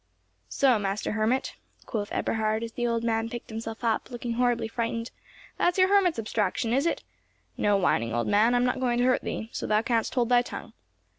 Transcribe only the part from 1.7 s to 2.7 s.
quoth Eberhard,